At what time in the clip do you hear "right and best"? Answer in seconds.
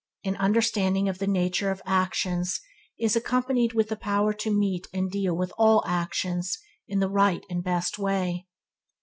7.07-7.99